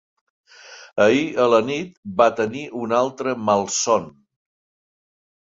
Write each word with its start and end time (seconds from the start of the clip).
Ahir 1.05 1.27
a 1.43 1.45
la 1.55 1.59
nit 1.67 1.93
va 2.21 2.27
tenir 2.39 2.63
un 2.87 2.97
altre 3.03 3.37
malson. 3.51 4.09